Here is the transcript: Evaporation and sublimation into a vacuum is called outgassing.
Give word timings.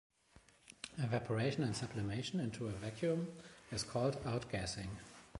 Evaporation 0.97 1.61
and 1.63 1.75
sublimation 1.75 2.39
into 2.39 2.65
a 2.67 2.71
vacuum 2.71 3.31
is 3.71 3.83
called 3.83 4.15
outgassing. 4.23 4.89